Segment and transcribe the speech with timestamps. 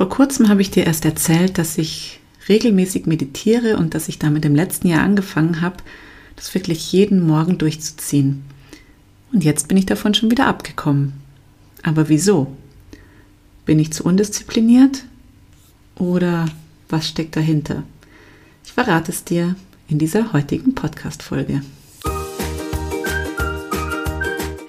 [0.00, 4.46] Vor kurzem habe ich dir erst erzählt, dass ich regelmäßig meditiere und dass ich damit
[4.46, 5.76] im letzten Jahr angefangen habe,
[6.36, 8.42] das wirklich jeden Morgen durchzuziehen.
[9.30, 11.12] Und jetzt bin ich davon schon wieder abgekommen.
[11.82, 12.56] Aber wieso?
[13.66, 15.04] Bin ich zu undiszipliniert?
[15.96, 16.46] Oder
[16.88, 17.82] was steckt dahinter?
[18.64, 19.54] Ich verrate es dir
[19.86, 21.60] in dieser heutigen Podcast-Folge.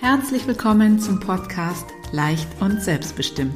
[0.02, 3.56] Herzlich willkommen zum Podcast Leicht und Selbstbestimmt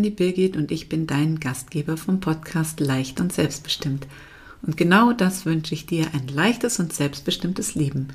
[0.00, 4.06] Bin die Birgit und ich bin dein Gastgeber vom Podcast Leicht und Selbstbestimmt.
[4.62, 8.08] Und genau das wünsche ich dir, ein leichtes und selbstbestimmtes Leben.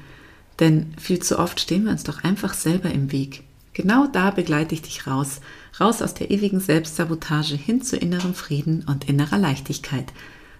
[0.59, 3.43] Denn viel zu oft stehen wir uns doch einfach selber im Weg.
[3.73, 5.41] Genau da begleite ich dich raus,
[5.79, 10.11] raus aus der ewigen Selbstsabotage hin zu innerem Frieden und innerer Leichtigkeit.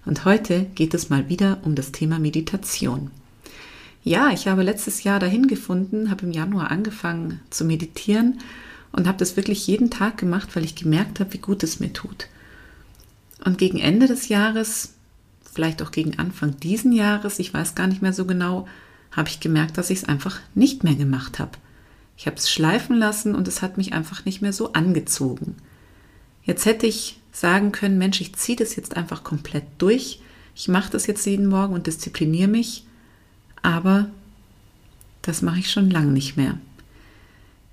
[0.05, 3.09] Und heute geht es mal wieder um das Thema Meditation.
[4.03, 8.41] Ja, ich habe letztes Jahr dahin gefunden, habe im Januar angefangen zu meditieren
[8.95, 11.91] und habe das wirklich jeden Tag gemacht, weil ich gemerkt habe, wie gut es mir
[11.91, 12.27] tut.
[13.43, 14.93] Und gegen Ende des Jahres,
[15.43, 18.67] vielleicht auch gegen Anfang diesen Jahres, ich weiß gar nicht mehr so genau,
[19.11, 21.51] habe ich gemerkt, dass ich es einfach nicht mehr gemacht habe.
[22.17, 25.55] Ich habe es schleifen lassen und es hat mich einfach nicht mehr so angezogen.
[26.43, 30.21] Jetzt hätte ich sagen können, Mensch, ich ziehe das jetzt einfach komplett durch.
[30.55, 32.85] Ich mache das jetzt jeden Morgen und diszipliniere mich.
[33.61, 34.09] Aber
[35.21, 36.57] das mache ich schon lange nicht mehr.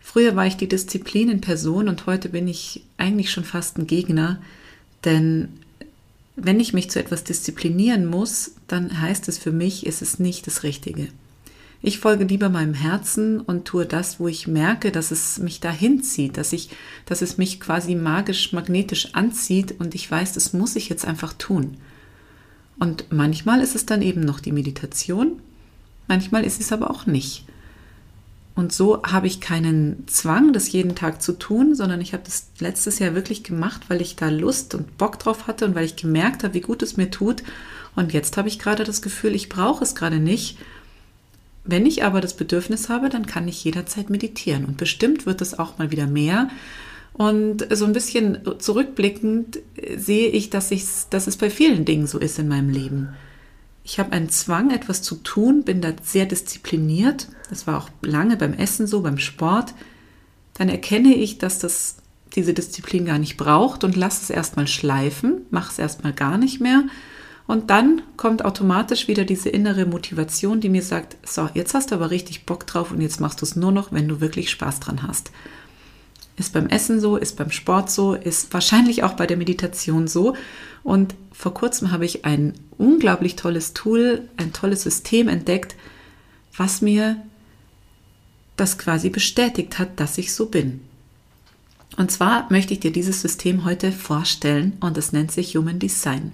[0.03, 3.87] Früher war ich die Disziplin in Person und heute bin ich eigentlich schon fast ein
[3.87, 4.43] Gegner,
[5.05, 5.49] denn
[6.35, 10.47] wenn ich mich zu etwas disziplinieren muss, dann heißt es für mich, ist es nicht
[10.47, 11.09] das Richtige.
[11.83, 16.03] Ich folge lieber meinem Herzen und tue das, wo ich merke, dass es mich dahin
[16.03, 16.71] zieht, dass ich,
[17.07, 21.33] dass es mich quasi magisch, magnetisch anzieht und ich weiß, das muss ich jetzt einfach
[21.33, 21.77] tun.
[22.79, 25.41] Und manchmal ist es dann eben noch die Meditation,
[26.09, 27.45] manchmal ist es aber auch nicht.
[28.55, 32.49] Und so habe ich keinen Zwang, das jeden Tag zu tun, sondern ich habe das
[32.59, 35.97] letztes Jahr wirklich gemacht, weil ich da Lust und Bock drauf hatte und weil ich
[35.97, 37.43] gemerkt habe, wie gut es mir tut.
[37.97, 40.59] Und jetzt habe ich gerade das Gefühl, ich brauche es gerade nicht.
[41.65, 44.67] Wenn ich aber das Bedürfnis habe, dann kann ich jederzeit meditieren.
[44.67, 46.49] Und bestimmt wird es auch mal wieder mehr.
[47.15, 49.61] Und so ein bisschen zurückblickend
[49.97, 50.71] sehe ich, dass,
[51.09, 53.09] dass es bei vielen Dingen so ist in meinem Leben
[53.85, 57.29] ich habe einen Zwang, etwas zu tun, bin da sehr diszipliniert.
[57.51, 59.75] Das war auch lange beim Essen so, beim Sport.
[60.55, 61.97] Dann erkenne ich, dass das
[62.37, 66.61] diese Disziplin gar nicht braucht und lasse es erstmal schleifen, mache es erstmal gar nicht
[66.61, 66.85] mehr.
[67.47, 71.97] Und dann kommt automatisch wieder diese innere Motivation, die mir sagt, so, jetzt hast du
[71.97, 74.81] aber richtig Bock drauf und jetzt machst du es nur noch, wenn du wirklich Spaß
[74.81, 75.33] dran hast.
[76.37, 80.35] Ist beim Essen so, ist beim Sport so, ist wahrscheinlich auch bei der Meditation so.
[80.83, 85.77] Und vor kurzem habe ich ein unglaublich tolles Tool, ein tolles System entdeckt,
[86.57, 87.17] was mir
[88.57, 90.81] das quasi bestätigt hat, dass ich so bin.
[91.97, 96.33] Und zwar möchte ich dir dieses System heute vorstellen und es nennt sich Human Design.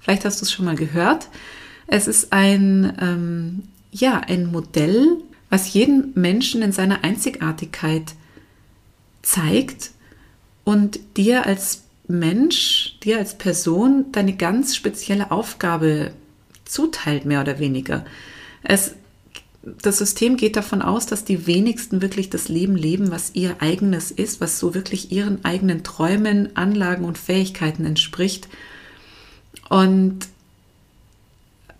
[0.00, 1.28] Vielleicht hast du es schon mal gehört.
[1.86, 5.18] Es ist ein, ähm, ja, ein Modell,
[5.50, 8.14] was jeden Menschen in seiner Einzigartigkeit
[9.26, 9.90] zeigt
[10.64, 16.12] und dir als Mensch, dir als Person deine ganz spezielle Aufgabe
[16.64, 18.04] zuteilt, mehr oder weniger.
[18.62, 18.94] Es,
[19.62, 24.12] das System geht davon aus, dass die wenigsten wirklich das Leben leben, was ihr eigenes
[24.12, 28.46] ist, was so wirklich ihren eigenen Träumen, Anlagen und Fähigkeiten entspricht.
[29.68, 30.28] Und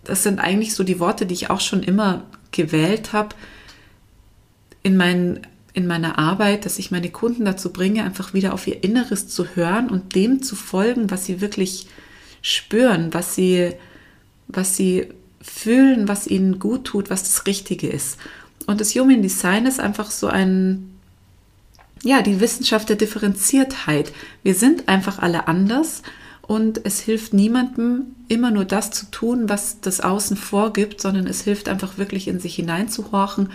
[0.03, 3.35] das sind eigentlich so die Worte, die ich auch schon immer gewählt habe
[4.83, 5.47] in meinen
[5.77, 9.55] in meiner Arbeit, dass ich meine Kunden dazu bringe, einfach wieder auf ihr Inneres zu
[9.55, 11.85] hören und dem zu folgen, was sie wirklich
[12.41, 13.73] spüren, was sie,
[14.47, 15.09] was sie
[15.39, 18.17] fühlen, was ihnen gut tut, was das Richtige ist.
[18.65, 20.97] Und das Human Design ist einfach so ein,
[22.01, 24.11] ja, die Wissenschaft der Differenziertheit.
[24.41, 26.01] Wir sind einfach alle anders
[26.41, 31.43] und es hilft niemandem, immer nur das zu tun, was das Außen vorgibt, sondern es
[31.43, 33.51] hilft einfach wirklich in sich hineinzuhorchen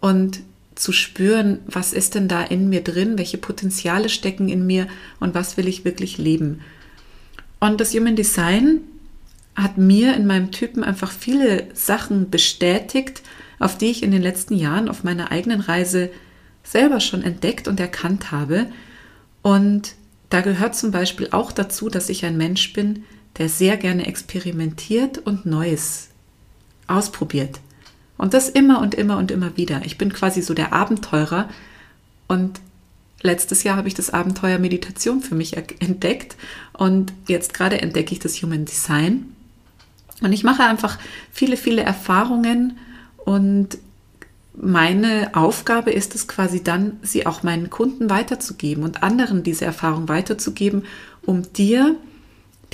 [0.00, 0.40] und
[0.80, 4.86] zu spüren, was ist denn da in mir drin, welche Potenziale stecken in mir
[5.20, 6.60] und was will ich wirklich leben.
[7.60, 8.80] Und das Human Design
[9.54, 13.22] hat mir in meinem Typen einfach viele Sachen bestätigt,
[13.58, 16.10] auf die ich in den letzten Jahren auf meiner eigenen Reise
[16.64, 18.66] selber schon entdeckt und erkannt habe.
[19.42, 19.94] Und
[20.30, 23.04] da gehört zum Beispiel auch dazu, dass ich ein Mensch bin,
[23.36, 26.08] der sehr gerne experimentiert und Neues
[26.86, 27.60] ausprobiert.
[28.20, 29.80] Und das immer und immer und immer wieder.
[29.86, 31.48] Ich bin quasi so der Abenteurer
[32.28, 32.60] und
[33.22, 36.36] letztes Jahr habe ich das Abenteuer Meditation für mich entdeckt
[36.74, 39.34] und jetzt gerade entdecke ich das Human Design.
[40.20, 40.98] Und ich mache einfach
[41.32, 42.76] viele, viele Erfahrungen
[43.16, 43.78] und
[44.54, 50.10] meine Aufgabe ist es quasi dann, sie auch meinen Kunden weiterzugeben und anderen diese Erfahrung
[50.10, 50.84] weiterzugeben,
[51.24, 51.96] um dir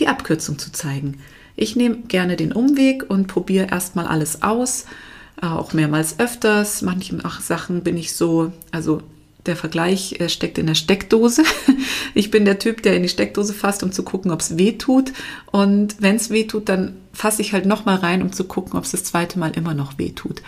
[0.01, 1.21] die Abkürzung zu zeigen.
[1.55, 4.87] Ich nehme gerne den Umweg und probiere erstmal alles aus,
[5.41, 6.83] auch mehrmals öfters.
[6.83, 9.03] Manche Sachen bin ich so, also
[9.47, 11.43] der Vergleich steckt in der Steckdose.
[12.15, 14.73] Ich bin der Typ, der in die Steckdose fasst, um zu gucken, ob es weh
[14.73, 15.13] tut.
[15.53, 18.85] Und wenn es weh tut, dann fasse ich halt nochmal rein, um zu gucken, ob
[18.85, 20.41] es das zweite Mal immer noch weh tut.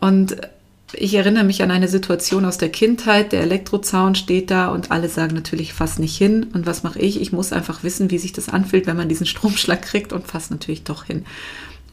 [0.00, 0.36] Und
[0.92, 3.30] ich erinnere mich an eine Situation aus der Kindheit.
[3.30, 6.46] Der Elektrozaun steht da und alle sagen natürlich, fass nicht hin.
[6.52, 7.20] Und was mache ich?
[7.20, 10.50] Ich muss einfach wissen, wie sich das anfühlt, wenn man diesen Stromschlag kriegt und fass
[10.50, 11.24] natürlich doch hin.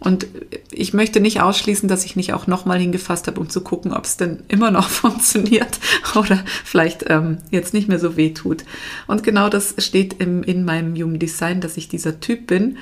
[0.04, 0.28] Und
[0.70, 4.04] ich möchte nicht ausschließen, dass ich nicht auch nochmal hingefasst habe, um zu gucken, ob
[4.04, 5.80] es denn immer noch funktioniert
[6.16, 8.66] oder vielleicht ähm, jetzt nicht mehr so weh tut.
[9.08, 12.78] Und genau das steht im, in meinem Human Design, dass ich dieser Typ bin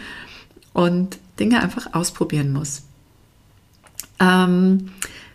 [0.73, 2.83] und Dinge einfach ausprobieren muss.
[4.19, 4.89] Ähm,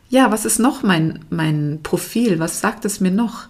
[0.08, 2.38] ja, was ist noch mein, mein Profil?
[2.40, 3.48] Was sagt es mir noch?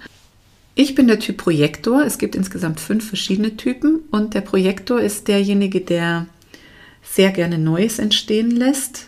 [0.74, 2.02] Ich bin der Typ Projektor.
[2.02, 6.26] Es gibt insgesamt fünf verschiedene Typen und der Projektor ist derjenige, der
[7.10, 9.06] sehr gerne Neues entstehen lässt,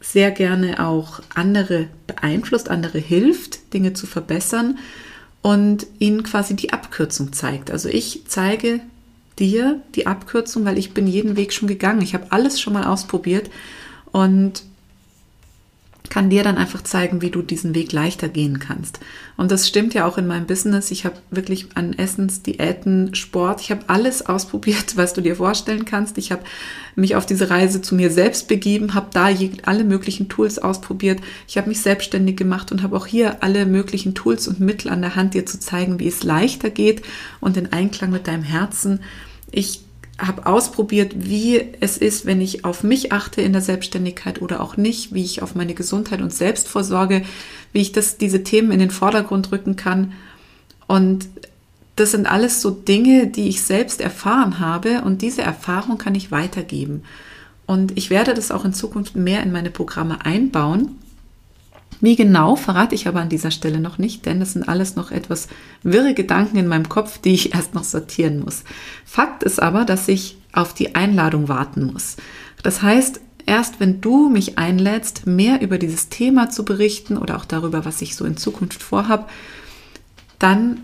[0.00, 4.78] sehr gerne auch andere beeinflusst, andere hilft, Dinge zu verbessern
[5.40, 7.70] und ihnen quasi die Abkürzung zeigt.
[7.70, 8.80] Also ich zeige
[9.38, 12.02] dir die Abkürzung, weil ich bin jeden Weg schon gegangen.
[12.02, 13.50] Ich habe alles schon mal ausprobiert
[14.10, 14.62] und
[16.12, 19.00] kann dir dann einfach zeigen, wie du diesen Weg leichter gehen kannst.
[19.38, 20.90] Und das stimmt ja auch in meinem Business.
[20.90, 25.86] Ich habe wirklich an Essens, Diäten, Sport, ich habe alles ausprobiert, was du dir vorstellen
[25.86, 26.18] kannst.
[26.18, 26.42] Ich habe
[26.96, 29.30] mich auf diese Reise zu mir selbst begeben, habe da
[29.62, 31.18] alle möglichen Tools ausprobiert.
[31.48, 35.00] Ich habe mich selbstständig gemacht und habe auch hier alle möglichen Tools und Mittel an
[35.00, 37.00] der Hand, dir zu zeigen, wie es leichter geht
[37.40, 39.00] und in Einklang mit deinem Herzen.
[39.50, 39.80] Ich
[40.22, 44.76] habe ausprobiert, wie es ist, wenn ich auf mich achte in der Selbstständigkeit oder auch
[44.76, 47.22] nicht, wie ich auf meine Gesundheit und Selbstvorsorge,
[47.72, 50.12] wie ich das, diese Themen in den Vordergrund rücken kann.
[50.86, 51.28] Und
[51.96, 56.30] das sind alles so Dinge, die ich selbst erfahren habe und diese Erfahrung kann ich
[56.30, 57.02] weitergeben.
[57.66, 60.96] Und ich werde das auch in Zukunft mehr in meine Programme einbauen,
[62.02, 65.12] wie genau verrate ich aber an dieser Stelle noch nicht, denn das sind alles noch
[65.12, 65.46] etwas
[65.84, 68.64] wirre Gedanken in meinem Kopf, die ich erst noch sortieren muss.
[69.06, 72.16] Fakt ist aber, dass ich auf die Einladung warten muss.
[72.64, 77.44] Das heißt, erst wenn du mich einlädst, mehr über dieses Thema zu berichten oder auch
[77.44, 79.26] darüber, was ich so in Zukunft vorhabe,
[80.40, 80.80] dann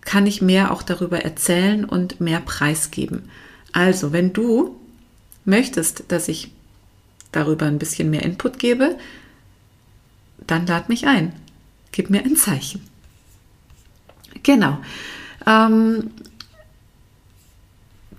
[0.00, 3.30] kann ich mehr auch darüber erzählen und mehr preisgeben.
[3.70, 4.74] Also, wenn du
[5.44, 6.50] möchtest, dass ich
[7.30, 8.96] darüber ein bisschen mehr Input gebe,
[10.46, 11.32] dann lad mich ein.
[11.92, 12.82] Gib mir ein Zeichen.
[14.42, 14.78] Genau.
[15.46, 16.10] Ähm,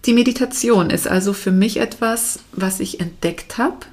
[0.06, 3.86] die Meditation ist also für mich etwas, was ich entdeckt habe,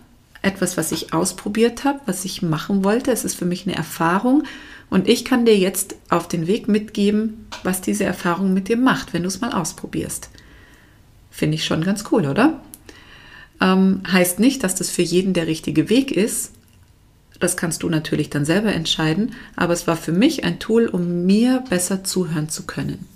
[0.43, 3.13] etwas, was ich ausprobiert habe, was ich machen wollte.
[3.13, 4.45] Es ist für mich eine Erfahrung
[4.91, 9.13] und ich kann dir jetzt auf den Weg mitgeben, was diese Erfahrung mit dir macht,
[9.13, 10.31] wenn du es mal ausprobierst.
[11.31, 12.61] Finde ich schon ganz cool, oder?
[13.61, 16.53] Ähm, heißt nicht, dass das für jeden der richtige Weg ist,
[17.41, 21.25] das kannst du natürlich dann selber entscheiden, aber es war für mich ein Tool, um
[21.27, 23.07] mir besser zuhören zu können.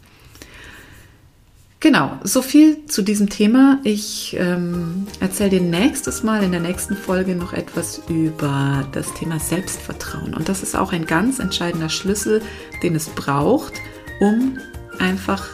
[1.83, 3.81] Genau, so viel zu diesem Thema.
[3.83, 9.41] Ich ähm, erzähle dir nächstes Mal in der nächsten Folge noch etwas über das Thema
[9.41, 10.33] Selbstvertrauen.
[10.33, 12.41] Und das ist auch ein ganz entscheidender Schlüssel,
[12.85, 13.73] den es braucht,
[14.21, 14.59] um
[15.01, 15.49] einfach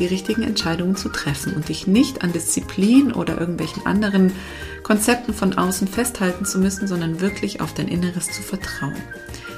[0.00, 4.32] die richtigen Entscheidungen zu treffen und dich nicht an Disziplin oder irgendwelchen anderen
[4.82, 8.96] Konzepten von außen festhalten zu müssen, sondern wirklich auf dein Inneres zu vertrauen.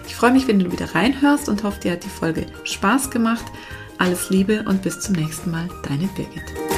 [0.06, 3.44] Ich freue mich, wenn du wieder reinhörst und hoffe, dir hat die Folge Spaß gemacht.
[3.98, 6.71] Alles Liebe und bis zum nächsten Mal, deine Birgit.